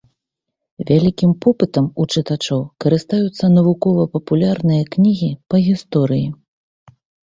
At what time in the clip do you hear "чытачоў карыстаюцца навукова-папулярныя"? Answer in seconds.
2.15-4.83